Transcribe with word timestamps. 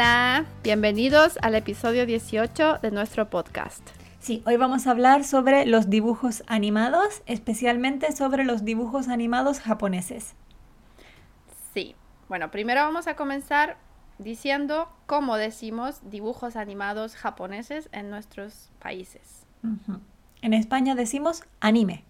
Hola. 0.00 0.46
Bienvenidos 0.62 1.38
al 1.42 1.54
episodio 1.54 2.06
18 2.06 2.78
de 2.80 2.90
nuestro 2.90 3.28
podcast. 3.28 3.86
Sí, 4.18 4.42
hoy 4.46 4.56
vamos 4.56 4.86
a 4.86 4.92
hablar 4.92 5.24
sobre 5.24 5.66
los 5.66 5.90
dibujos 5.90 6.42
animados, 6.46 7.20
especialmente 7.26 8.10
sobre 8.12 8.44
los 8.44 8.64
dibujos 8.64 9.08
animados 9.08 9.60
japoneses. 9.60 10.32
Sí, 11.74 11.94
bueno, 12.30 12.50
primero 12.50 12.80
vamos 12.80 13.08
a 13.08 13.14
comenzar 13.14 13.76
diciendo 14.16 14.90
cómo 15.04 15.36
decimos 15.36 16.00
dibujos 16.10 16.56
animados 16.56 17.14
japoneses 17.14 17.90
en 17.92 18.08
nuestros 18.08 18.70
países. 18.78 19.44
En 20.40 20.54
España 20.54 20.94
decimos 20.94 21.44
anime. 21.60 22.04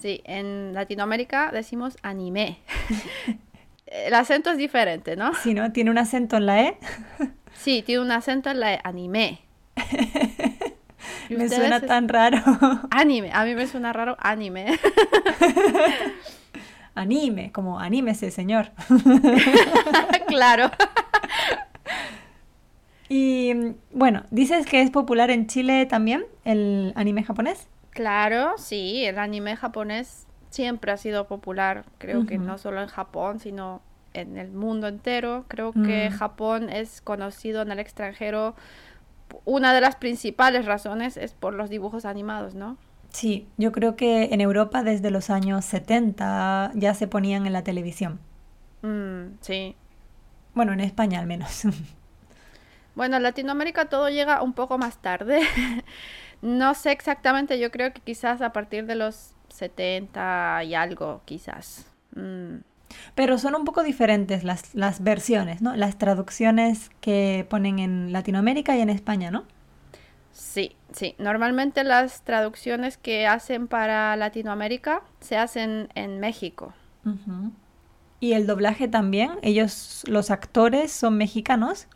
Sí, 0.00 0.20
en 0.24 0.74
Latinoamérica 0.74 1.50
decimos 1.50 1.96
anime. 2.02 2.58
El 3.90 4.14
acento 4.14 4.50
es 4.50 4.58
diferente, 4.58 5.16
¿no? 5.16 5.32
Sí, 5.34 5.54
¿no? 5.54 5.72
Tiene 5.72 5.90
un 5.90 5.98
acento 5.98 6.36
en 6.36 6.46
la 6.46 6.62
E. 6.62 6.78
Sí, 7.54 7.82
tiene 7.82 8.02
un 8.02 8.12
acento 8.12 8.50
en 8.50 8.60
la 8.60 8.74
E, 8.74 8.80
anime. 8.84 9.40
¿Y 11.28 11.34
Me 11.34 11.48
suena 11.48 11.80
tan 11.80 12.08
raro. 12.08 12.38
Anime, 12.92 13.32
a 13.32 13.44
mí 13.44 13.56
me 13.56 13.66
suena 13.66 13.92
raro 13.92 14.16
anime. 14.20 14.78
Anime, 16.94 17.50
como 17.50 17.80
anímese, 17.80 18.30
señor. 18.30 18.70
claro. 20.28 20.70
Y 23.08 23.52
mm, 23.54 23.74
bueno, 23.92 24.22
dices 24.30 24.66
que 24.66 24.82
es 24.82 24.90
popular 24.90 25.30
en 25.30 25.48
Chile 25.48 25.86
también 25.86 26.24
el 26.44 26.92
anime 26.94 27.24
japonés. 27.24 27.66
Claro, 27.90 28.54
sí, 28.56 29.04
el 29.04 29.18
anime 29.18 29.56
japonés 29.56 30.27
siempre 30.50 30.92
ha 30.92 30.96
sido 30.96 31.26
popular, 31.26 31.84
creo 31.98 32.26
que 32.26 32.38
no 32.38 32.58
solo 32.58 32.80
en 32.82 32.88
Japón, 32.88 33.40
sino 33.40 33.80
en 34.14 34.36
el 34.38 34.50
mundo 34.50 34.88
entero. 34.88 35.44
Creo 35.48 35.72
que 35.72 36.10
Mm. 36.10 36.14
Japón 36.16 36.68
es 36.70 37.00
conocido 37.00 37.62
en 37.62 37.70
el 37.70 37.78
extranjero. 37.78 38.54
Una 39.44 39.74
de 39.74 39.80
las 39.80 39.96
principales 39.96 40.64
razones 40.66 41.16
es 41.16 41.32
por 41.32 41.54
los 41.54 41.68
dibujos 41.70 42.04
animados, 42.04 42.54
¿no? 42.54 42.76
Sí, 43.10 43.46
yo 43.56 43.72
creo 43.72 43.96
que 43.96 44.24
en 44.32 44.40
Europa 44.40 44.82
desde 44.82 45.10
los 45.10 45.30
años 45.30 45.64
70 45.64 46.72
ya 46.74 46.94
se 46.94 47.06
ponían 47.08 47.46
en 47.46 47.52
la 47.52 47.62
televisión. 47.64 48.20
Mm, 48.82 49.38
sí. 49.40 49.76
Bueno, 50.54 50.72
en 50.72 50.80
España 50.80 51.18
al 51.20 51.26
menos. 51.26 51.62
Bueno, 52.94 53.16
en 53.16 53.22
Latinoamérica 53.22 53.84
todo 53.88 54.08
llega 54.08 54.42
un 54.42 54.52
poco 54.54 54.76
más 54.76 54.98
tarde. 54.98 55.40
no 56.42 56.74
sé 56.74 56.90
exactamente, 56.90 57.58
yo 57.60 57.70
creo 57.70 57.92
que 57.92 58.00
quizás 58.00 58.42
a 58.42 58.52
partir 58.52 58.86
de 58.86 58.96
los 58.96 59.34
70 59.58 60.64
y 60.64 60.74
algo, 60.74 61.22
quizás. 61.24 61.86
Mm. 62.14 62.58
Pero 63.14 63.38
son 63.38 63.54
un 63.54 63.64
poco 63.64 63.82
diferentes 63.82 64.44
las, 64.44 64.74
las 64.74 65.02
versiones, 65.02 65.60
¿no? 65.60 65.76
Las 65.76 65.98
traducciones 65.98 66.90
que 67.00 67.46
ponen 67.48 67.78
en 67.78 68.12
Latinoamérica 68.12 68.76
y 68.76 68.80
en 68.80 68.90
España, 68.90 69.30
¿no? 69.30 69.44
Sí, 70.32 70.76
sí. 70.92 71.14
Normalmente 71.18 71.84
las 71.84 72.22
traducciones 72.22 72.96
que 72.96 73.26
hacen 73.26 73.66
para 73.66 74.14
Latinoamérica 74.16 75.02
se 75.20 75.36
hacen 75.36 75.88
en 75.94 76.20
México. 76.20 76.72
Y 78.20 78.32
el 78.32 78.46
doblaje 78.46 78.86
también, 78.88 79.32
ellos, 79.42 80.04
los 80.06 80.30
actores 80.30 80.92
son 80.92 81.16
mexicanos. 81.16 81.88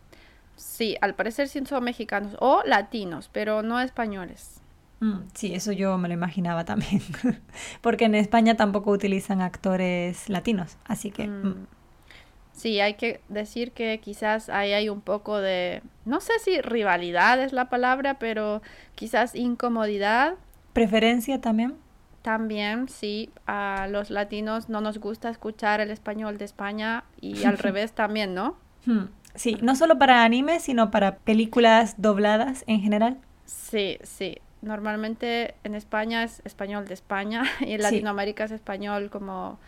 Sí, 0.56 0.96
al 1.00 1.14
parecer 1.14 1.48
sí 1.48 1.64
son 1.66 1.84
mexicanos 1.84 2.36
o 2.40 2.62
latinos, 2.64 3.28
pero 3.33 3.62
no 3.62 3.80
españoles. 3.80 4.61
Mm, 5.02 5.24
sí, 5.35 5.52
eso 5.52 5.73
yo 5.73 5.98
me 5.98 6.07
lo 6.07 6.14
imaginaba 6.14 6.64
también. 6.64 7.02
Porque 7.80 8.05
en 8.05 8.14
España 8.14 8.57
tampoco 8.57 8.92
utilizan 8.92 9.42
actores 9.42 10.29
latinos, 10.29 10.79
así 10.85 11.11
que... 11.11 11.27
Mm. 11.27 11.46
mm. 11.46 11.67
Sí, 12.55 12.80
hay 12.80 12.95
que 12.95 13.20
decir 13.30 13.73
que 13.73 13.98
quizás 13.98 14.51
ahí 14.51 14.73
hay 14.73 14.90
un 14.90 15.01
poco 15.01 15.39
de, 15.40 15.83
no 16.05 16.20
sé 16.20 16.35
si 16.39 16.61
rivalidad 16.61 17.42
es 17.42 17.55
la 17.55 17.70
palabra, 17.70 18.18
pero 18.18 18.61
quizás 18.95 19.35
incomodidad 19.35 20.35
¿Preferencia 20.74 21.40
también? 21.40 21.74
también, 22.20 22.89
sí. 22.89 23.30
A 23.46 23.89
los 23.90 24.11
latinos 24.11 24.69
no 24.69 24.80
nos 24.80 24.98
gusta 24.98 25.29
escuchar 25.29 25.80
el 25.80 25.90
español 25.90 26.39
de 26.39 26.45
España 26.45 27.05
y 27.20 27.42
al 27.45 27.58
revés 27.58 27.92
también, 27.92 28.34
¿no? 28.34 28.57
Sí, 29.34 29.58
no 29.63 29.74
solo 29.74 29.98
para 29.98 30.23
anime, 30.23 30.61
sino 30.61 30.90
para 30.90 31.17
películas 31.17 31.95
dobladas 31.98 32.64
en 32.67 32.80
general. 32.80 33.19
Sí, 33.45 33.98
sí. 34.02 34.39
Normalmente 34.62 35.55
en 35.64 35.74
España 35.74 36.23
es 36.24 36.40
español 36.45 36.86
de 36.86 36.95
España 36.95 37.42
y 37.61 37.73
en 37.73 37.78
Sí. 37.80 37.83
Latinoamérica 37.83 38.45
es 38.45 38.52
español 38.52 39.11
como, 39.11 39.58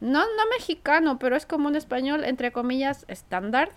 no, 0.00 0.20
no 0.20 0.42
mexicano, 0.56 1.18
pero 1.18 1.36
es 1.36 1.44
como 1.44 1.68
un 1.68 1.76
español 1.76 2.24
entre 2.24 2.52
comillas 2.52 3.04
estándar, 3.08 3.70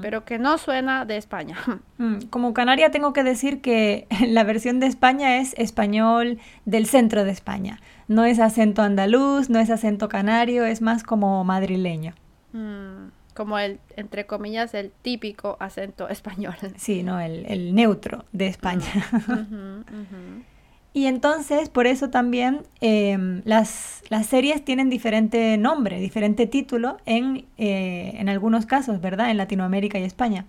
pero 0.00 0.24
que 0.24 0.38
no 0.38 0.58
suena 0.58 1.04
de 1.04 1.16
España. 1.16 1.56
Mm, 1.98 2.26
Como 2.30 2.52
canaria 2.54 2.90
tengo 2.90 3.12
que 3.12 3.24
decir 3.24 3.60
que 3.62 4.06
la 4.28 4.44
versión 4.44 4.78
de 4.80 4.86
España 4.86 5.38
es 5.38 5.54
español 5.58 6.38
del 6.66 6.86
centro 6.86 7.24
de 7.24 7.30
España. 7.30 7.80
No 8.06 8.24
es 8.24 8.38
acento 8.38 8.82
andaluz, 8.82 9.48
no 9.50 9.58
es 9.58 9.70
acento 9.70 10.08
canario, 10.08 10.64
es 10.66 10.82
más 10.82 11.02
como 11.02 11.42
madrileño. 11.42 12.14
Mm, 12.52 13.08
como 13.36 13.58
el, 13.58 13.78
entre 13.96 14.26
comillas, 14.26 14.74
el 14.74 14.90
típico 15.02 15.56
acento 15.60 16.08
español. 16.08 16.56
Sí, 16.76 17.02
no, 17.02 17.20
el, 17.20 17.46
el 17.46 17.74
neutro 17.74 18.24
de 18.32 18.48
España. 18.48 18.86
Y 20.92 21.04
entonces, 21.08 21.68
por 21.68 21.86
eso 21.86 22.08
también 22.08 22.62
em, 22.80 23.42
las, 23.44 24.02
las 24.08 24.24
series 24.28 24.64
tienen 24.64 24.88
diferente 24.88 25.58
nombre, 25.58 26.00
diferente 26.00 26.46
título 26.46 26.96
en, 27.04 27.44
eh, 27.58 28.14
en 28.14 28.30
algunos 28.30 28.64
casos, 28.64 29.02
¿verdad? 29.02 29.30
En 29.30 29.36
Latinoamérica 29.36 29.98
y 29.98 30.04
España. 30.04 30.46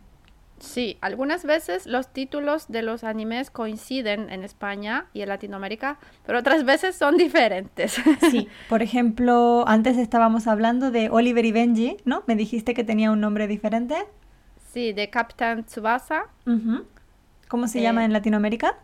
Sí, 0.60 0.98
algunas 1.02 1.46
veces 1.46 1.86
los 1.86 2.12
títulos 2.12 2.68
de 2.68 2.82
los 2.82 3.04
animes 3.04 3.52
coinciden 3.52 4.30
en 4.32 4.44
España 4.44 5.06
y 5.14 5.22
en 5.22 5.30
Latinoamérica, 5.30 6.00
pero 6.26 6.40
otras 6.40 6.66
veces 6.66 6.96
son 6.96 7.16
diferentes. 7.18 7.96
Sí, 8.32 8.48
por 8.70 8.82
ejemplo, 8.82 9.64
antes 9.68 9.98
estábamos 9.98 10.48
hablando 10.48 10.90
de 10.92 11.10
Oliver 11.10 11.46
y 11.46 11.52
Benji, 11.52 11.98
¿no? 12.06 12.24
Me 12.28 12.36
dijiste 12.36 12.74
que 12.74 12.84
tenía 12.84 13.12
un 13.12 13.20
nombre 13.22 13.48
diferente. 13.48 13.96
Sí, 14.74 14.94
de 14.94 15.10
Captain 15.10 15.64
Tsubasa. 15.64 16.26
¿Cómo 17.48 17.68
se 17.68 17.82
llama 17.82 18.02
Eh, 18.02 18.06
en 18.06 18.14
Latinoamérica? 18.14 18.76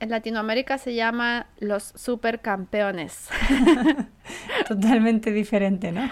En 0.00 0.10
Latinoamérica 0.10 0.78
se 0.78 0.94
llama 0.94 1.46
Los 1.58 1.92
Supercampeones. 1.96 3.28
Totalmente 4.68 5.32
diferente, 5.32 5.92
¿no? 5.92 6.08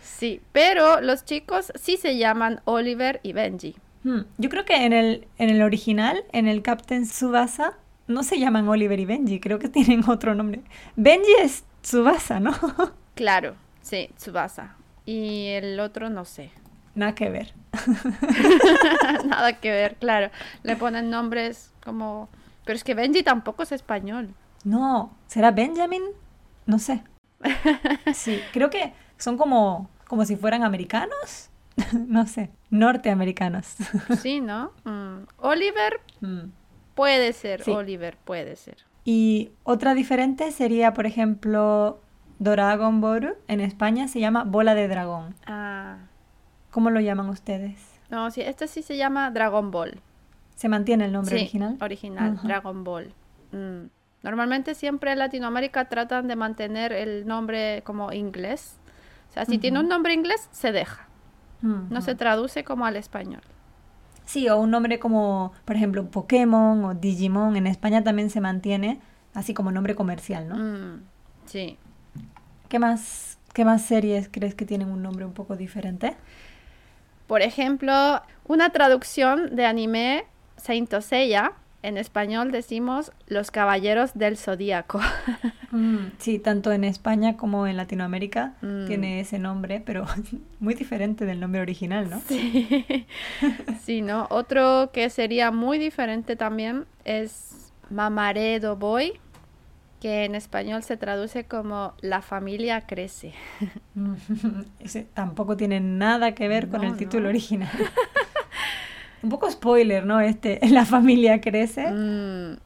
Sí, 0.00 0.40
pero 0.52 1.00
los 1.00 1.24
chicos 1.24 1.72
sí 1.74 1.96
se 1.96 2.16
llaman 2.16 2.60
Oliver 2.64 3.20
y 3.22 3.32
Benji. 3.32 3.76
Hmm, 4.04 4.20
Yo 4.38 4.48
creo 4.48 4.64
que 4.64 4.84
en 4.84 4.92
el, 4.92 5.26
en 5.38 5.50
el 5.50 5.62
original, 5.62 6.24
en 6.32 6.46
el 6.48 6.62
Captain 6.62 7.04
Tsubasa, 7.04 7.74
no 8.06 8.22
se 8.22 8.38
llaman 8.38 8.68
Oliver 8.68 8.98
y 9.00 9.04
Benji, 9.04 9.40
creo 9.40 9.58
que 9.58 9.68
tienen 9.78 10.08
otro 10.08 10.34
nombre. 10.34 10.62
Benji 10.96 11.32
es 11.42 11.64
Tsubasa, 11.82 12.40
¿no? 12.40 12.52
Claro, 13.14 13.56
sí, 13.82 14.10
Tsubasa. 14.16 14.76
Y 15.04 15.46
el 15.48 15.80
otro 15.80 16.08
no 16.08 16.24
sé. 16.24 16.52
Nada 16.94 17.16
que 17.16 17.30
ver. 17.30 17.52
Nada 19.24 19.54
que 19.54 19.70
ver, 19.70 19.96
claro. 19.96 20.30
Le 20.62 20.76
ponen 20.76 21.10
nombres 21.10 21.72
como... 21.84 22.28
Pero 22.64 22.76
es 22.76 22.84
que 22.84 22.94
Benji 22.94 23.22
tampoco 23.24 23.62
es 23.64 23.72
español. 23.72 24.34
No, 24.62 25.16
¿será 25.26 25.50
Benjamin? 25.50 26.02
No 26.66 26.78
sé. 26.78 27.02
Sí, 28.14 28.40
creo 28.52 28.70
que 28.70 28.92
son 29.16 29.36
como, 29.36 29.88
como 30.06 30.24
si 30.24 30.36
fueran 30.36 30.62
americanos. 30.62 31.50
No 32.06 32.26
sé, 32.26 32.50
norteamericanos. 32.70 33.76
Sí, 34.20 34.40
¿no? 34.40 34.72
Mm. 34.84 35.26
Oliver 35.38 36.00
Mm. 36.20 36.50
puede 36.94 37.32
ser, 37.32 37.62
Sí. 37.62 37.70
Oliver 37.70 38.16
puede 38.24 38.56
ser. 38.56 38.76
Y 39.04 39.52
otra 39.62 39.94
diferente 39.94 40.50
sería, 40.52 40.92
por 40.92 41.06
ejemplo, 41.06 42.00
Dragon 42.38 43.00
Ball. 43.00 43.36
En 43.48 43.60
España 43.60 44.06
se 44.08 44.20
llama 44.20 44.44
Bola 44.44 44.74
de 44.74 44.86
Dragón. 44.88 45.34
Ah, 45.46 45.96
¿Cómo 46.70 46.90
lo 46.90 47.00
llaman 47.00 47.28
ustedes? 47.30 47.78
no, 48.10 48.30
sí, 48.30 48.40
este 48.42 48.68
sí 48.68 48.82
se 48.82 48.96
llama 48.96 49.30
Dragon 49.30 49.70
Ball. 49.70 50.00
¿Se 50.56 50.68
mantiene 50.68 51.04
el 51.06 51.12
nombre 51.12 51.36
Sí, 51.36 51.42
original? 51.42 51.76
original. 51.80 52.40
Dragon 52.42 52.84
Ball. 52.84 53.12
Mm. 53.52 53.86
Normalmente 54.22 54.74
siempre 54.74 55.12
en 55.12 55.18
Latinoamérica 55.20 55.88
tratan 55.88 56.26
de 56.28 56.34
mantener 56.36 56.92
el 56.92 57.26
nombre 57.26 57.82
como 57.84 58.12
inglés. 58.12 58.76
O 59.30 59.32
sea, 59.32 59.44
si 59.44 59.58
tiene 59.58 59.78
un 59.80 59.88
nombre 59.88 60.12
inglés, 60.14 60.48
se 60.52 60.72
deja. 60.72 61.06
No 61.62 61.84
Ujú. 61.98 62.02
se 62.02 62.14
traduce 62.14 62.64
como 62.64 62.86
al 62.86 62.96
español. 62.96 63.40
Sí, 64.24 64.48
o 64.48 64.58
un 64.58 64.70
nombre 64.70 64.98
como, 64.98 65.52
por 65.64 65.76
ejemplo, 65.76 66.04
Pokémon 66.10 66.84
o 66.84 66.94
Digimon. 66.94 67.56
En 67.56 67.66
España 67.66 68.04
también 68.04 68.30
se 68.30 68.40
mantiene 68.40 69.00
así 69.34 69.54
como 69.54 69.70
nombre 69.72 69.94
comercial, 69.94 70.48
¿no? 70.48 70.56
Mm, 70.56 71.02
sí. 71.46 71.78
¿Qué 72.68 72.78
más, 72.78 73.38
qué 73.54 73.64
más 73.64 73.82
series 73.82 74.28
crees 74.30 74.54
que 74.54 74.66
tienen 74.66 74.90
un 74.90 75.02
nombre 75.02 75.24
un 75.24 75.32
poco 75.32 75.56
diferente? 75.56 76.14
Por 77.26 77.42
ejemplo, 77.42 78.22
una 78.46 78.70
traducción 78.70 79.56
de 79.56 79.64
anime 79.66 80.24
Saint 80.56 80.92
Seiya 81.00 81.52
en 81.82 81.96
español 81.96 82.50
decimos 82.52 83.12
los 83.26 83.50
caballeros 83.50 84.14
del 84.14 84.36
zodíaco. 84.36 85.00
Mm, 85.70 86.12
sí, 86.16 86.38
tanto 86.38 86.72
en 86.72 86.82
España 86.82 87.36
como 87.36 87.66
en 87.66 87.76
Latinoamérica 87.76 88.54
Mm. 88.62 88.86
tiene 88.86 89.20
ese 89.20 89.38
nombre, 89.38 89.82
pero 89.84 90.06
muy 90.60 90.72
diferente 90.72 91.26
del 91.26 91.40
nombre 91.40 91.60
original, 91.60 92.08
¿no? 92.08 92.22
Sí. 92.26 93.06
sí, 93.84 94.00
¿no? 94.00 94.26
Otro 94.30 94.88
que 94.94 95.10
sería 95.10 95.50
muy 95.50 95.76
diferente 95.76 96.36
también 96.36 96.86
es 97.04 97.70
Mamaredo 97.90 98.76
Boy, 98.76 99.20
que 100.00 100.24
en 100.24 100.34
español 100.36 100.82
se 100.84 100.96
traduce 100.96 101.44
como 101.44 101.92
la 102.00 102.22
familia 102.22 102.86
crece. 102.86 103.34
Ese 104.80 105.02
tampoco 105.12 105.56
tiene 105.58 105.80
nada 105.80 106.34
que 106.34 106.48
ver 106.48 106.68
con 106.70 106.82
el 106.82 106.96
título 106.96 107.24
no. 107.24 107.28
original. 107.28 107.68
Un 109.22 109.30
poco 109.30 109.50
spoiler, 109.50 110.06
¿no? 110.06 110.20
Este, 110.20 110.60
la 110.70 110.84
familia 110.84 111.40
crece. 111.40 111.90
Mm, 111.90 112.58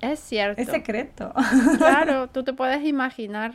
es 0.00 0.20
cierto. 0.20 0.60
Es 0.60 0.68
secreto. 0.68 1.32
Claro, 1.78 2.28
tú 2.32 2.42
te 2.44 2.52
puedes 2.52 2.84
imaginar 2.84 3.54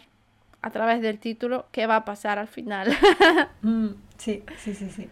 a 0.62 0.70
través 0.72 1.02
del 1.02 1.20
título 1.20 1.68
qué 1.72 1.88
va 1.88 1.98
a 1.98 2.06
pasar 2.06 2.40
al 2.40 2.48
final. 2.48 2.96
Mm, 3.62 3.88
sí, 4.18 4.44
sí, 4.60 4.74
sí, 4.76 4.90
sí. 4.90 5.10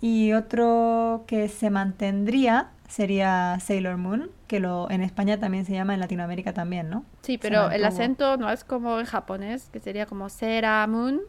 Y 0.00 0.32
otro 0.32 1.24
que 1.26 1.48
se 1.48 1.68
mantendría 1.70 2.70
sería 2.88 3.58
Sailor 3.60 3.96
Moon, 3.98 4.30
que 4.48 4.60
lo 4.60 4.90
en 4.90 5.02
España 5.02 5.38
también 5.38 5.64
se 5.64 5.72
llama, 5.72 5.94
en 5.94 6.00
Latinoamérica 6.00 6.52
también, 6.52 6.90
¿no? 6.90 7.04
Sí, 7.22 7.38
pero 7.38 7.70
el 7.70 7.84
acento 7.84 8.36
no 8.36 8.50
es 8.50 8.64
como 8.64 8.98
en 8.98 9.06
japonés, 9.06 9.68
que 9.72 9.80
sería 9.80 10.06
como 10.06 10.28
Sera 10.28 10.86
Moon. 10.86 11.20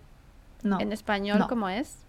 No, 0.64 0.80
En 0.80 0.92
español, 0.92 1.40
no. 1.40 1.48
¿cómo 1.48 1.70
es? 1.70 2.03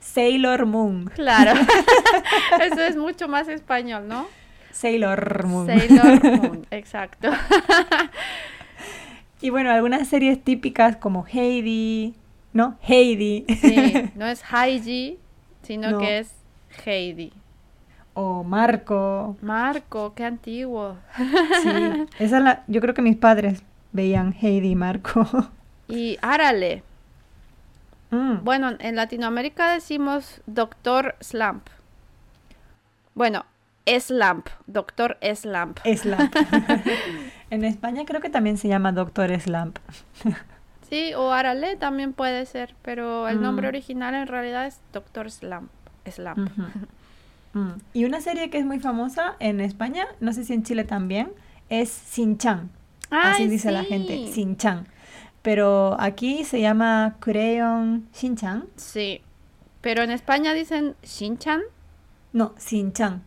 Sailor 0.00 0.66
Moon. 0.66 1.06
Claro. 1.14 1.52
Eso 2.62 2.80
es 2.82 2.96
mucho 2.96 3.28
más 3.28 3.48
español, 3.48 4.06
¿no? 4.08 4.26
Sailor 4.72 5.46
Moon. 5.46 5.66
Sailor 5.66 6.22
Moon, 6.42 6.66
exacto. 6.70 7.30
Y 9.40 9.50
bueno, 9.50 9.70
algunas 9.70 10.08
series 10.08 10.42
típicas 10.42 10.96
como 10.96 11.26
Heidi, 11.26 12.14
¿no? 12.52 12.76
Heidi. 12.86 13.44
Sí, 13.60 14.10
no 14.14 14.26
es 14.26 14.42
Heidi, 14.52 15.18
sino 15.62 15.90
No. 15.92 15.98
que 15.98 16.18
es 16.18 16.32
Heidi. 16.84 17.32
o 18.14 18.44
Marco. 18.44 19.36
Marco, 19.42 20.14
qué 20.14 20.24
antiguo. 20.24 20.96
Sí, 21.16 22.06
esa 22.18 22.38
es 22.38 22.42
la, 22.44 22.64
yo 22.66 22.80
creo 22.80 22.94
que 22.94 23.02
mis 23.02 23.16
padres 23.16 23.62
veían 23.92 24.34
Heidi 24.40 24.70
y 24.70 24.74
Marco. 24.74 25.26
Y 25.88 26.18
Árale. 26.22 26.82
Mm, 28.10 28.44
Bueno, 28.44 28.70
en 28.78 28.96
Latinoamérica 28.96 29.72
decimos 29.72 30.40
Doctor 30.46 31.16
Slump. 31.20 31.66
Bueno, 33.14 33.44
Slump, 33.86 34.48
Doctor 34.66 35.16
Slump. 35.34 35.78
Slump. 35.96 36.34
en 37.50 37.64
España 37.64 38.04
creo 38.06 38.20
que 38.20 38.30
también 38.30 38.58
se 38.58 38.68
llama 38.68 38.92
Doctor 38.92 39.38
Slump. 39.40 39.78
Sí, 40.88 41.14
o 41.14 41.32
Arale 41.32 41.74
también 41.74 42.12
puede 42.12 42.46
ser, 42.46 42.76
pero 42.82 43.26
el 43.26 43.42
nombre 43.42 43.66
Mm. 43.66 43.70
original 43.70 44.14
en 44.14 44.28
realidad 44.28 44.68
es 44.68 44.78
Doctor 44.92 45.32
Slump. 45.32 45.68
Slump. 46.08 46.48
Mm. 47.54 47.70
Y 47.92 48.04
una 48.04 48.20
serie 48.20 48.50
que 48.50 48.58
es 48.58 48.64
muy 48.64 48.78
famosa 48.78 49.34
en 49.40 49.60
España, 49.60 50.06
no 50.20 50.32
sé 50.32 50.44
si 50.44 50.52
en 50.52 50.62
Chile 50.62 50.84
también, 50.84 51.32
es 51.70 51.88
Sin-chan. 51.90 52.70
Así 53.10 53.42
Ay, 53.42 53.48
dice 53.48 53.72
la 53.72 53.82
gente, 53.82 54.28
Sin-chan. 54.32 54.86
Pero 55.46 55.94
aquí 56.00 56.42
se 56.42 56.60
llama 56.60 57.18
Crayon 57.20 58.08
Shin-chan. 58.12 58.64
Sí, 58.74 59.22
pero 59.80 60.02
en 60.02 60.10
España 60.10 60.52
dicen 60.52 60.96
Shinchan, 61.04 61.62
No, 62.32 62.52
Sin-chan. 62.58 63.22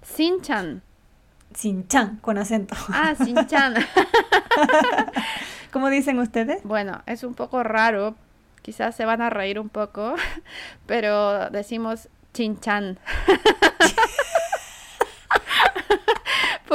Sinchan. 0.00 0.82
Sin-chan, 1.52 2.18
con 2.18 2.38
acento. 2.38 2.76
Ah, 2.90 3.16
Sinchan. 3.16 3.74
¿Cómo 5.72 5.90
dicen 5.90 6.20
ustedes? 6.20 6.62
bueno, 6.62 7.02
es 7.06 7.24
un 7.24 7.34
poco 7.34 7.64
raro, 7.64 8.14
quizás 8.62 8.94
se 8.94 9.04
van 9.04 9.20
a 9.20 9.28
reír 9.28 9.58
un 9.58 9.68
poco, 9.68 10.14
pero 10.86 11.50
decimos 11.50 12.08
Chinchan. 12.34 13.00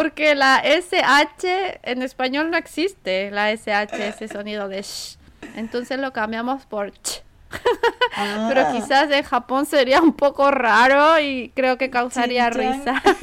Porque 0.01 0.35
la 0.35 0.61
SH 0.63 1.79
en 1.83 2.01
español 2.01 2.51
no 2.51 2.57
existe, 2.57 3.31
la 3.31 3.51
SH, 3.51 4.07
ese 4.07 4.27
sonido 4.27 4.67
de 4.69 4.81
sh. 4.83 5.17
Entonces 5.55 5.99
lo 5.99 6.13
cambiamos 6.13 6.65
por 6.65 6.91
ch. 6.91 7.23
Pero 8.47 8.61
Ah. 8.61 8.71
quizás 8.73 9.09
en 9.11 9.23
Japón 9.23 9.65
sería 9.65 10.01
un 10.01 10.13
poco 10.13 10.51
raro 10.51 11.19
y 11.19 11.51
creo 11.55 11.77
que 11.77 11.89
causaría 11.89 12.49
risa. 12.49 13.01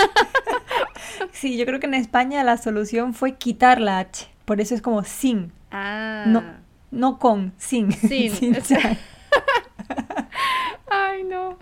Sí, 1.32 1.56
yo 1.56 1.64
creo 1.66 1.80
que 1.80 1.86
en 1.86 1.94
España 1.94 2.42
la 2.44 2.56
solución 2.56 3.14
fue 3.14 3.36
quitar 3.36 3.80
la 3.80 3.98
H. 4.00 4.28
Por 4.44 4.60
eso 4.60 4.74
es 4.74 4.82
como 4.82 5.02
sin. 5.04 5.52
Ah. 5.70 6.24
No, 6.26 6.42
no 6.90 7.18
con, 7.18 7.52
sin. 7.58 7.92
Sin, 7.92 8.30
Sin-chan. 8.34 8.98
Ay, 10.90 11.24
no. 11.24 11.58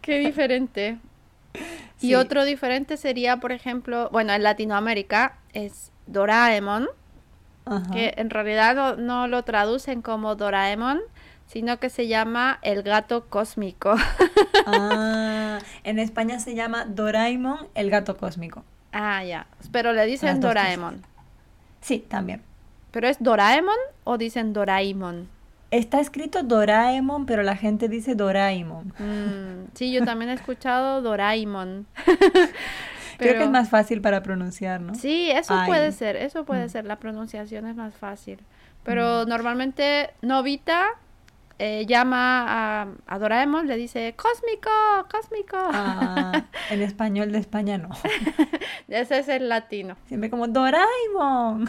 Qué 0.00 0.18
diferente. 0.18 0.98
Y 2.00 2.08
Sí. 2.08 2.14
otro 2.14 2.44
diferente 2.44 2.96
sería, 2.96 3.36
por 3.38 3.52
ejemplo, 3.52 4.08
bueno, 4.10 4.32
en 4.32 4.42
Latinoamérica 4.42 5.38
es 5.52 5.92
Doraemon, 6.06 6.88
Ajá. 7.66 7.90
que 7.92 8.14
en 8.16 8.30
realidad 8.30 8.74
no, 8.74 8.96
no 8.96 9.26
lo 9.28 9.42
traducen 9.44 10.00
como 10.02 10.34
Doraemon, 10.34 11.00
sino 11.46 11.78
que 11.78 11.90
se 11.90 12.06
llama 12.08 12.58
el 12.62 12.82
gato 12.82 13.26
cósmico. 13.28 13.94
Ah, 14.66 15.58
en 15.84 15.98
España 15.98 16.38
se 16.38 16.54
llama 16.54 16.84
Doraemon, 16.84 17.68
el 17.74 17.90
gato 17.90 18.16
cósmico. 18.16 18.62
ah, 18.92 19.24
ya. 19.24 19.46
Pero 19.72 19.92
le 19.92 20.04
dicen 20.06 20.40
Doraemon. 20.40 21.02
Sí, 21.80 21.98
también. 22.00 22.42
¿Pero 22.90 23.08
es 23.08 23.16
Doraemon 23.22 23.76
o 24.04 24.18
dicen 24.18 24.52
Doraemon? 24.52 25.28
Está 25.70 26.00
escrito 26.00 26.42
Doraemon, 26.42 27.26
pero 27.26 27.42
la 27.42 27.54
gente 27.56 27.88
dice 27.88 28.14
Doraemon. 28.16 28.92
Mm, 28.98 29.68
sí, 29.74 29.92
yo 29.92 30.04
también 30.04 30.30
he 30.30 30.34
escuchado 30.34 31.00
Doraemon. 31.00 31.86
Creo 33.18 33.32
que 33.34 33.38
Pero- 33.38 33.44
es 33.44 33.50
más 33.50 33.68
fácil 33.68 34.00
para 34.00 34.22
pronunciar, 34.22 34.80
¿no? 34.80 34.94
Sí, 34.94 35.30
eso 35.30 35.54
Ay. 35.54 35.68
puede 35.68 35.92
ser, 35.92 36.16
eso 36.16 36.44
puede 36.44 36.66
Mm. 36.66 36.70
ser, 36.70 36.84
la 36.86 36.96
pronunciación 36.96 37.66
es 37.66 37.76
más 37.76 37.94
fácil. 37.94 38.40
Pero 38.82 39.26
normalmente 39.26 40.10
Novita 40.22 40.86
eh, 41.58 41.84
llama 41.86 42.46
a, 42.48 42.86
a 43.06 43.18
Doraemon, 43.18 43.66
le 43.66 43.76
dice, 43.76 44.14
Cósmico, 44.16 44.70
Cósmico. 45.10 45.58
Ah, 45.60 46.44
en 46.70 46.80
español 46.80 47.30
de 47.32 47.38
España 47.38 47.76
no. 47.76 47.90
Ese 48.88 49.18
es 49.18 49.28
el 49.28 49.50
latino. 49.50 49.96
Siempre 50.08 50.30
como 50.30 50.48
Doraemon. 50.48 51.68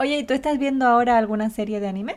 Oye, 0.00 0.18
¿y 0.18 0.24
tú 0.24 0.34
estás 0.34 0.58
viendo 0.58 0.84
ahora 0.84 1.16
alguna 1.16 1.48
serie 1.48 1.78
de 1.78 1.86
anime? 1.86 2.16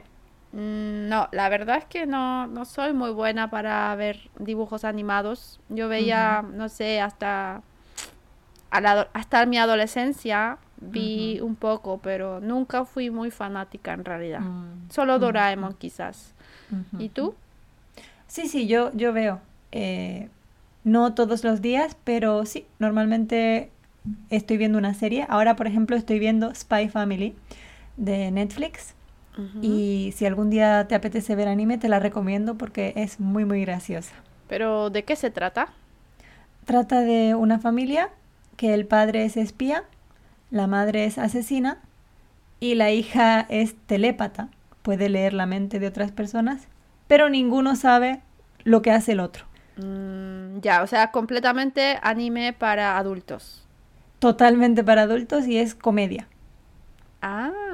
Mm, 0.52 1.10
no, 1.10 1.28
la 1.32 1.50
verdad 1.50 1.78
es 1.78 1.86
que 1.86 2.06
no, 2.06 2.48
no 2.48 2.66
soy 2.66 2.94
muy 2.94 3.12
buena 3.12 3.50
para 3.50 3.96
ver 3.96 4.30
dibujos 4.40 4.84
animados. 4.84 5.60
Yo 5.70 5.90
veía, 5.90 6.44
no 6.54 6.70
sé, 6.70 7.02
hasta, 7.02 7.64
a 8.72 8.82
la 8.82 8.92
ado- 8.92 9.08
hasta 9.14 9.46
mi 9.46 9.58
adolescencia 9.58 10.58
vi 10.82 11.40
un 11.42 11.56
poco, 11.56 12.00
pero 12.00 12.40
nunca 12.40 12.86
fui 12.86 13.10
muy 13.10 13.32
fanática 13.32 13.94
en 13.94 14.04
realidad. 14.06 14.42
Mm, 14.42 14.90
Solo 14.90 15.20
Doraemon 15.20 15.74
quizás. 15.76 16.34
¿Y 17.00 17.10
tú? 17.10 17.36
Sí, 18.28 18.48
sí, 18.48 18.68
yo, 18.68 18.92
yo 18.94 19.14
veo. 19.14 19.42
Eh, 19.72 20.30
no 20.84 21.14
todos 21.14 21.44
los 21.44 21.62
días, 21.62 21.96
pero 22.04 22.46
sí, 22.46 22.66
normalmente 22.80 23.72
estoy 24.30 24.58
viendo 24.58 24.78
una 24.78 24.94
serie. 24.94 25.26
Ahora, 25.30 25.56
por 25.56 25.68
ejemplo, 25.68 25.96
estoy 25.96 26.20
viendo 26.20 26.54
Spy 26.54 26.90
Family 26.90 27.36
de 27.98 28.32
Netflix. 28.32 28.96
Y 29.64 30.14
si 30.16 30.28
algún 30.28 30.52
día 30.52 30.88
te 30.88 30.94
apetece 30.94 31.36
ver 31.36 31.48
anime, 31.48 31.80
te 31.80 31.90
la 31.90 31.98
recomiendo 32.00 32.56
porque 32.56 32.94
es 32.96 33.20
muy, 33.20 33.46
muy 33.46 33.62
graciosa. 33.62 34.14
Pero 34.48 34.92
¿de 34.92 35.06
qué 35.06 35.16
se 35.16 35.32
trata? 35.32 35.70
Trata 36.66 37.02
de 37.02 37.34
una 37.34 37.58
familia 37.58 38.12
que 38.58 38.76
el 38.76 38.86
padre 38.86 39.26
es 39.26 39.36
espía, 39.36 39.86
la 40.52 40.68
madre 40.68 41.06
es 41.06 41.18
asesina 41.18 41.80
y 42.60 42.76
la 42.76 42.92
hija 42.92 43.48
es 43.50 43.76
telépata, 43.88 44.50
puede 44.84 45.10
leer 45.10 45.34
la 45.34 45.48
mente 45.48 45.80
de 45.80 45.88
otras 45.88 46.12
personas, 46.12 46.68
pero 47.08 47.28
ninguno 47.30 47.76
sabe 47.76 48.22
lo 48.64 48.84
que 48.84 48.92
hace 48.92 49.14
el 49.14 49.20
otro. 49.20 49.46
Mm, 49.78 50.60
ya, 50.62 50.84
o 50.84 50.88
sea, 50.88 51.12
completamente 51.12 51.98
anime 52.04 52.54
para 52.54 52.98
adultos. 52.98 53.68
Totalmente 54.20 54.84
para 54.84 55.02
adultos 55.02 55.48
y 55.48 55.58
es 55.58 55.76
comedia. 55.76 56.28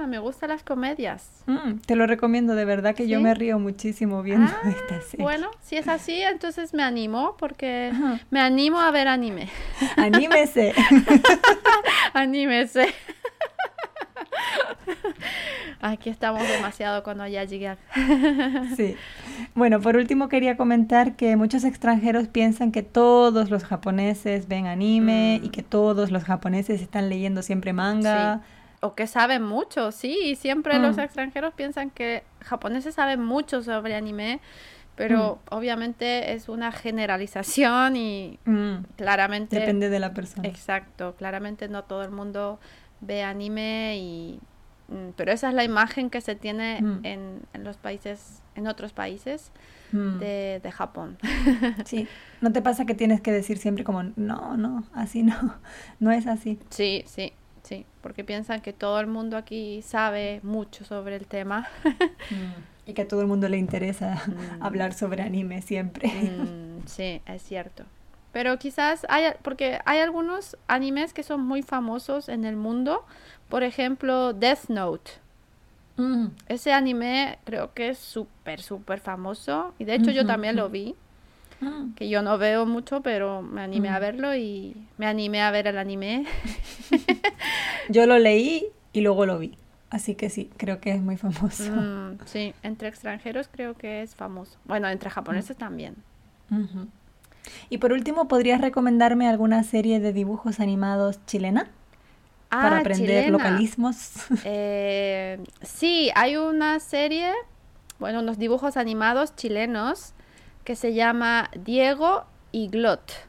Me 0.10 0.18
gustan 0.20 0.50
las 0.50 0.64
comedias. 0.64 1.44
Mm, 1.46 1.76
te 1.86 1.96
lo 1.96 2.08
recomiendo, 2.08 2.56
de 2.56 2.66
verdad 2.66 2.96
que 2.96 3.08
yo 3.08 3.20
¿Sí? 3.20 3.24
me 3.24 3.34
río 3.36 3.60
muchísimo 3.60 4.22
viendo 4.24 4.52
Ah, 4.52 4.70
esta 4.70 5.02
serie. 5.02 5.24
Bueno, 5.24 5.50
si 5.62 5.78
es 5.78 5.88
así, 5.88 6.22
entonces 6.24 6.74
me 6.74 6.84
animo 6.84 7.36
porque 7.38 7.92
Ajá. 7.94 8.20
me 8.32 8.40
animo 8.40 8.80
a 8.80 8.90
ver 8.92 9.08
anime. 9.08 9.50
Anímese. 9.98 10.74
Anímese. 12.14 12.88
Aquí 15.82 16.10
estamos 16.10 16.46
demasiado 16.48 17.04
cuando 17.04 17.26
ya 17.28 17.44
llegué. 17.46 17.78
Sí. 18.76 18.96
Bueno, 19.56 19.80
por 19.80 19.96
último 19.96 20.28
quería 20.28 20.58
comentar 20.58 21.16
que 21.16 21.36
muchos 21.38 21.64
extranjeros 21.64 22.28
piensan 22.28 22.72
que 22.72 22.84
todos 22.84 23.50
los 23.50 23.64
japoneses 23.64 24.48
ven 24.48 24.68
anime 24.68 25.40
Mm. 25.42 25.46
y 25.46 25.50
que 25.50 25.64
todos 25.64 26.12
los 26.12 26.24
japoneses 26.24 26.82
están 26.82 27.08
leyendo 27.10 27.42
siempre 27.44 27.72
manga. 27.74 28.42
O 28.82 28.96
que 28.96 29.08
saben 29.08 29.44
mucho, 29.44 29.92
sí. 29.92 30.36
Siempre 30.36 30.80
los 30.80 30.98
Mm. 30.98 31.02
extranjeros 31.02 31.54
piensan 31.54 31.90
que 31.90 32.24
japoneses 32.42 32.96
saben 32.96 33.22
mucho 33.24 33.62
sobre 33.62 33.96
anime, 33.96 34.40
pero 34.96 35.40
obviamente 35.50 36.34
es 36.34 36.50
una 36.50 36.72
generalización 36.72 37.96
y 37.96 38.40
Mm, 38.46 38.84
claramente... 38.98 39.60
Depende 39.60 39.90
de 39.90 40.00
la 40.00 40.14
persona. 40.14 40.48
Exacto, 40.48 41.16
claramente 41.18 41.68
no 41.70 41.84
todo 41.84 42.04
el 42.04 42.12
mundo 42.12 42.60
ve 43.02 43.24
anime 43.24 43.98
y... 43.98 44.40
mm, 44.90 45.10
Pero 45.16 45.32
esa 45.32 45.50
es 45.50 45.54
la 45.56 45.64
imagen 45.64 46.10
que 46.10 46.22
se 46.22 46.36
tiene 46.36 46.82
Mm. 46.82 47.00
en, 47.06 47.42
en 47.54 47.64
los 47.64 47.78
países, 47.78 48.42
en 48.56 48.68
otros 48.68 48.94
países 48.94 49.52
Mm, 49.92 50.20
de, 50.20 50.60
de 50.62 50.72
Japón. 50.72 51.18
Sí. 51.86 52.08
¿No 52.42 52.52
te 52.52 52.62
pasa 52.62 52.86
que 52.86 52.94
tienes 52.94 53.22
que 53.22 53.32
decir 53.32 53.58
siempre 53.58 53.84
como, 53.84 54.04
no, 54.04 54.56
no, 54.56 54.84
así 54.94 55.24
no, 55.24 55.36
no 56.00 56.12
es 56.12 56.28
así? 56.28 56.60
Sí, 56.70 57.04
sí, 57.08 57.34
sí, 57.64 57.86
porque 58.02 58.24
piensan 58.24 58.62
que 58.62 58.74
todo 58.74 59.00
el 59.00 59.08
mundo 59.08 59.38
aquí 59.38 59.82
sabe 59.82 60.40
mucho 60.44 60.86
sobre 60.86 61.16
el 61.16 61.26
tema. 61.28 61.68
Y 62.86 62.94
que 62.94 63.04
a 63.04 63.08
todo 63.08 63.22
el 63.22 63.28
mundo 63.28 63.48
le 63.50 63.58
interesa 63.58 64.22
Mm. 64.26 64.64
hablar 64.64 64.94
sobre 64.94 65.22
anime 65.22 65.62
siempre. 65.62 66.08
Mm, 66.10 66.80
sí, 66.88 67.22
es 67.28 67.44
cierto. 67.44 67.84
Pero 68.32 68.58
quizás 68.58 69.06
hay, 69.10 69.26
porque 69.44 69.80
hay 69.86 70.00
algunos 70.00 70.58
animes 70.68 71.14
que 71.14 71.22
son 71.24 71.42
muy 71.46 71.62
famosos 71.62 72.30
en 72.30 72.46
el 72.46 72.56
mundo. 72.56 73.06
Por 73.48 73.62
ejemplo, 73.64 74.34
Death 74.34 74.70
Note. 74.70 75.12
Mm, 75.98 76.28
Ese 76.48 76.74
anime 76.74 77.38
creo 77.44 77.74
que 77.74 77.90
es 77.90 77.98
súper, 78.00 78.62
súper 78.62 79.00
famoso. 79.00 79.74
Y 79.80 79.86
de 79.86 79.96
hecho 79.96 80.10
yo 80.12 80.26
también 80.26 80.56
lo 80.56 80.70
vi. 80.70 80.96
Mm. 81.62 81.94
Que 81.96 82.10
yo 82.10 82.22
no 82.22 82.38
veo 82.38 82.66
mucho, 82.66 83.02
pero 83.02 83.42
me 83.42 83.62
animé 83.62 83.90
a 83.90 84.00
verlo 84.00 84.36
y 84.36 84.76
me 84.98 85.06
animé 85.06 85.42
a 85.42 85.52
ver 85.52 85.68
el 85.68 85.78
anime. 85.78 86.26
Yo 87.90 88.06
lo 88.06 88.20
leí 88.20 88.68
y 88.94 89.02
luego 89.02 89.26
lo 89.26 89.40
vi. 89.40 89.58
Así 89.90 90.14
que 90.16 90.30
sí, 90.30 90.50
creo 90.58 90.80
que 90.80 90.92
es 90.92 91.02
muy 91.02 91.18
famoso. 91.18 91.64
Mm, 91.72 92.20
sí, 92.26 92.54
entre 92.62 92.88
extranjeros 92.90 93.48
creo 93.52 93.74
que 93.76 94.04
es 94.04 94.14
famoso. 94.16 94.58
Bueno, 94.66 94.88
entre 94.88 95.10
japoneses 95.10 95.58
Mm. 95.58 95.60
también. 95.60 95.96
Y 97.70 97.78
por 97.80 97.94
último, 97.94 98.28
¿podrías 98.28 98.62
recomendarme 98.62 99.28
alguna 99.28 99.64
serie 99.64 100.00
de 100.00 100.14
dibujos 100.14 100.60
animados 100.60 101.20
chilena 101.26 101.68
para 102.50 102.78
Ah, 102.78 102.80
aprender 102.80 103.08
chilena. 103.24 103.30
localismos? 103.32 104.12
Eh, 104.44 105.40
sí, 105.62 106.12
hay 106.16 106.36
una 106.38 106.80
serie, 106.80 107.32
bueno, 108.00 108.20
unos 108.20 108.38
dibujos 108.38 108.78
animados 108.78 109.36
chilenos 109.36 110.14
que 110.70 110.76
se 110.76 110.94
llama 110.94 111.50
Diego 111.56 112.26
y 112.52 112.68
Glot. 112.68 113.28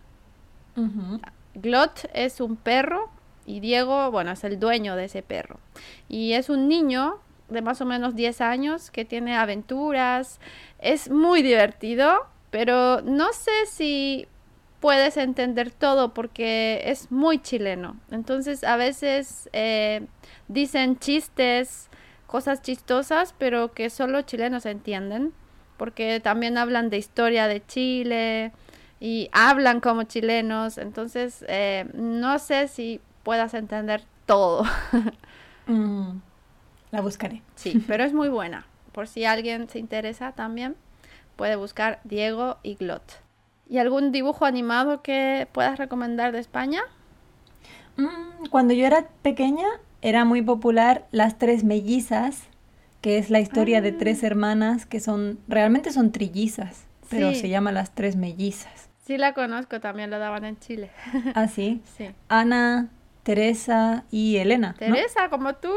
Glot 1.54 2.10
es 2.12 2.38
un 2.38 2.56
perro 2.56 3.08
y 3.46 3.60
Diego, 3.60 4.10
bueno, 4.10 4.32
es 4.32 4.44
el 4.44 4.60
dueño 4.60 4.94
de 4.94 5.06
ese 5.06 5.22
perro. 5.22 5.58
Y 6.06 6.34
es 6.34 6.50
un 6.50 6.68
niño 6.68 7.18
de 7.48 7.62
más 7.62 7.80
o 7.80 7.86
menos 7.86 8.14
10 8.14 8.42
años 8.42 8.90
que 8.90 9.06
tiene 9.06 9.38
aventuras. 9.38 10.38
Es 10.80 11.10
muy 11.10 11.40
divertido, 11.40 12.26
pero 12.50 13.00
no 13.00 13.32
sé 13.32 13.64
si 13.64 14.28
puedes 14.80 15.16
entender 15.16 15.70
todo 15.70 16.12
porque 16.12 16.82
es 16.84 17.10
muy 17.10 17.40
chileno. 17.40 17.96
Entonces 18.10 18.64
a 18.64 18.76
veces 18.76 19.48
eh, 19.54 20.06
dicen 20.48 20.98
chistes, 20.98 21.88
cosas 22.26 22.60
chistosas, 22.60 23.34
pero 23.38 23.72
que 23.72 23.88
solo 23.88 24.20
chilenos 24.20 24.66
entienden. 24.66 25.32
Porque 25.80 26.20
también 26.20 26.58
hablan 26.58 26.90
de 26.90 26.98
historia 26.98 27.46
de 27.48 27.64
Chile 27.66 28.52
y 29.00 29.30
hablan 29.32 29.80
como 29.80 30.02
chilenos. 30.02 30.76
Entonces 30.76 31.42
eh, 31.48 31.86
no 31.94 32.38
sé 32.38 32.68
si 32.68 33.00
puedas 33.22 33.54
entender 33.54 34.02
todo. 34.26 34.64
Mm, 35.66 36.18
La 36.90 37.00
buscaré. 37.00 37.42
Sí, 37.54 37.80
pero 37.86 38.02
es 38.04 38.12
muy 38.12 38.28
buena. 38.28 38.66
Por 38.92 39.06
si 39.06 39.24
alguien 39.24 39.68
se 39.68 39.78
interesa 39.78 40.32
también, 40.32 40.74
puede 41.36 41.54
buscar 41.56 42.00
Diego 42.02 42.58
y 42.64 42.74
Glot. 42.74 43.20
¿Y 43.68 43.78
algún 43.78 44.10
dibujo 44.10 44.46
animado 44.46 45.00
que 45.02 45.46
puedas 45.52 45.78
recomendar 45.78 46.32
de 46.32 46.40
España? 46.40 46.82
Mm, 47.96 48.46
Cuando 48.50 48.74
yo 48.74 48.84
era 48.84 49.06
pequeña 49.22 49.66
era 50.02 50.24
muy 50.24 50.42
popular 50.42 51.06
Las 51.12 51.38
Tres 51.38 51.62
Mellizas, 51.62 52.42
que 53.00 53.18
es 53.18 53.30
la 53.30 53.40
historia 53.40 53.80
de 53.80 53.92
tres 53.92 54.22
hermanas 54.22 54.86
que 54.86 55.00
son, 55.00 55.38
realmente 55.48 55.90
son 55.92 56.12
trillizas, 56.12 56.84
pero 57.08 57.30
Sí. 57.30 57.36
se 57.40 57.48
llama 57.48 57.72
Las 57.72 57.94
Tres 57.94 58.16
Mellizas. 58.16 58.88
Sí 59.04 59.18
la 59.18 59.34
conozco, 59.34 59.80
también 59.80 60.10
lo 60.10 60.18
daban 60.18 60.44
en 60.44 60.58
Chile. 60.58 60.90
Así. 61.34 61.80
Sí. 61.98 62.10
Ana, 62.28 62.88
Teresa 63.22 64.04
y 64.10 64.36
Elena. 64.36 64.68
¿no? 64.68 64.74
Teresa, 64.94 65.28
como 65.30 65.54
tú. 65.54 65.70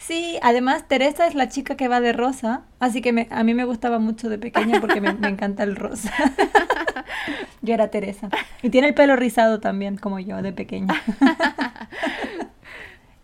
Sí, 0.00 0.38
además 0.42 0.86
Teresa 0.86 1.26
es 1.26 1.34
la 1.34 1.48
chica 1.48 1.76
que 1.76 1.88
va 1.88 2.00
de 2.00 2.12
rosa, 2.12 2.62
así 2.78 3.02
que 3.02 3.12
me- 3.12 3.26
a 3.32 3.42
mí 3.42 3.52
me 3.52 3.64
gustaba 3.64 3.98
mucho 3.98 4.28
de 4.28 4.38
pequeña 4.38 4.80
porque 4.80 5.00
me, 5.00 5.12
me 5.14 5.26
encanta 5.28 5.64
el 5.64 5.74
rosa. 5.74 6.12
yo 7.62 7.74
era 7.74 7.88
Teresa. 7.88 8.28
Y 8.62 8.70
tiene 8.70 8.86
el 8.88 8.94
pelo 8.94 9.16
rizado 9.16 9.58
también, 9.58 9.96
como 9.96 10.20
yo, 10.20 10.40
de 10.40 10.52
pequeña. 10.52 10.94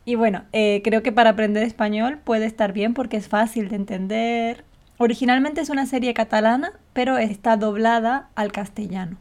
Y 0.04 0.16
bueno, 0.16 0.44
eh, 0.52 0.82
creo 0.84 1.02
que 1.02 1.12
para 1.12 1.30
aprender 1.30 1.62
español 1.62 2.18
puede 2.22 2.46
estar 2.46 2.72
bien 2.72 2.94
porque 2.94 3.16
es 3.16 3.28
fácil 3.28 3.68
de 3.68 3.76
entender. 3.76 4.64
Originalmente 4.98 5.60
es 5.60 5.70
una 5.70 5.86
serie 5.86 6.14
catalana, 6.14 6.72
pero 6.92 7.18
está 7.18 7.56
doblada 7.56 8.28
al 8.34 8.52
castellano. 8.52 9.16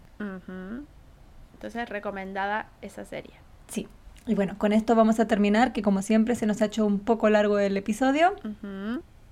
Entonces, 1.54 1.90
recomendada 1.90 2.68
esa 2.82 3.06
serie. 3.06 3.34
Sí. 3.68 3.88
Y 4.26 4.36
bueno, 4.36 4.56
con 4.58 4.72
esto 4.72 4.96
vamos 4.96 5.20
a 5.20 5.28
terminar, 5.28 5.74
que 5.74 5.82
como 5.82 6.02
siempre 6.02 6.36
se 6.36 6.46
nos 6.46 6.62
ha 6.62 6.66
hecho 6.66 6.86
un 6.86 7.00
poco 7.00 7.30
largo 7.30 7.60
el 7.60 7.76
episodio. 7.76 8.36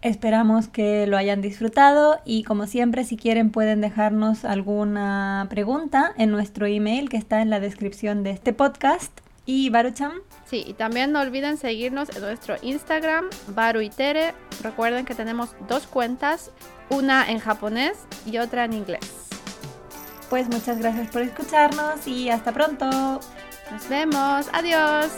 Esperamos 0.01 0.67
que 0.67 1.05
lo 1.07 1.15
hayan 1.15 1.41
disfrutado 1.41 2.19
y 2.25 2.43
como 2.43 2.65
siempre 2.65 3.03
si 3.03 3.17
quieren 3.17 3.51
pueden 3.51 3.81
dejarnos 3.81 4.45
alguna 4.45 5.45
pregunta 5.49 6.11
en 6.17 6.31
nuestro 6.31 6.65
email 6.65 7.07
que 7.07 7.17
está 7.17 7.41
en 7.41 7.49
la 7.49 7.59
descripción 7.59 8.23
de 8.23 8.31
este 8.31 8.51
podcast. 8.51 9.20
Y 9.45 9.69
Barucham, 9.69 10.21
Sí, 10.45 10.63
y 10.67 10.73
también 10.73 11.11
no 11.11 11.21
olviden 11.21 11.57
seguirnos 11.57 12.09
en 12.15 12.21
nuestro 12.21 12.55
Instagram, 12.61 13.25
Baru 13.47 13.81
y 13.81 13.89
Tere. 13.89 14.33
Recuerden 14.61 15.05
que 15.05 15.15
tenemos 15.15 15.55
dos 15.67 15.87
cuentas, 15.87 16.51
una 16.89 17.29
en 17.29 17.39
japonés 17.39 17.97
y 18.25 18.37
otra 18.37 18.65
en 18.65 18.73
inglés. 18.73 18.99
pues 20.29 20.47
muchas 20.47 20.77
gracias 20.79 21.09
por 21.09 21.21
escucharnos 21.23 22.07
y 22.07 22.29
hasta 22.29 22.51
pronto. 22.53 22.85
Nos 23.71 23.89
vemos, 23.89 24.47
adiós. 24.53 25.09